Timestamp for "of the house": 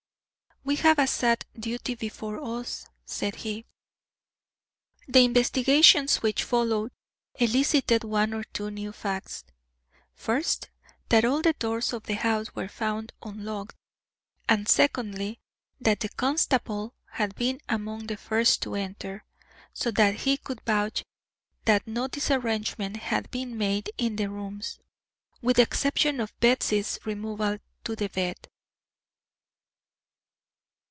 11.93-12.53